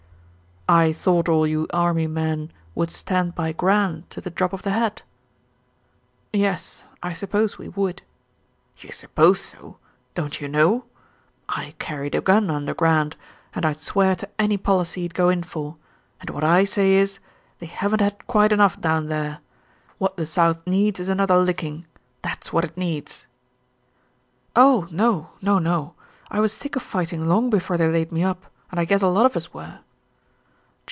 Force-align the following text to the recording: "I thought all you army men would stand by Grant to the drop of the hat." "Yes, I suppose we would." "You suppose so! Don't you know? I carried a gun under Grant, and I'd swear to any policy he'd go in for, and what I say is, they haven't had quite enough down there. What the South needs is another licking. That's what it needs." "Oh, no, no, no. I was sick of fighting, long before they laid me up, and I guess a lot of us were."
"I 0.69 0.93
thought 0.93 1.27
all 1.27 1.45
you 1.45 1.67
army 1.73 2.07
men 2.07 2.49
would 2.75 2.91
stand 2.91 3.35
by 3.35 3.51
Grant 3.51 4.09
to 4.11 4.21
the 4.21 4.29
drop 4.29 4.53
of 4.53 4.61
the 4.61 4.69
hat." 4.71 5.03
"Yes, 6.31 6.85
I 7.03 7.11
suppose 7.11 7.57
we 7.57 7.67
would." 7.67 8.03
"You 8.77 8.93
suppose 8.93 9.41
so! 9.41 9.79
Don't 10.15 10.39
you 10.39 10.47
know? 10.47 10.85
I 11.49 11.75
carried 11.77 12.15
a 12.15 12.21
gun 12.21 12.49
under 12.49 12.73
Grant, 12.73 13.17
and 13.53 13.65
I'd 13.65 13.81
swear 13.81 14.15
to 14.15 14.29
any 14.39 14.55
policy 14.55 15.01
he'd 15.01 15.13
go 15.13 15.27
in 15.27 15.43
for, 15.43 15.75
and 16.21 16.29
what 16.29 16.45
I 16.45 16.63
say 16.63 16.93
is, 16.93 17.19
they 17.59 17.65
haven't 17.65 17.99
had 17.99 18.25
quite 18.25 18.53
enough 18.53 18.79
down 18.79 19.07
there. 19.07 19.39
What 19.97 20.15
the 20.15 20.25
South 20.25 20.65
needs 20.65 21.01
is 21.01 21.09
another 21.09 21.37
licking. 21.37 21.85
That's 22.21 22.53
what 22.53 22.63
it 22.63 22.77
needs." 22.77 23.27
"Oh, 24.55 24.87
no, 24.89 25.31
no, 25.41 25.59
no. 25.59 25.95
I 26.29 26.39
was 26.39 26.53
sick 26.53 26.77
of 26.77 26.81
fighting, 26.81 27.25
long 27.27 27.49
before 27.49 27.75
they 27.75 27.89
laid 27.91 28.13
me 28.13 28.23
up, 28.23 28.45
and 28.71 28.79
I 28.79 28.85
guess 28.85 29.01
a 29.01 29.07
lot 29.09 29.25
of 29.25 29.35
us 29.35 29.53
were." 29.53 29.79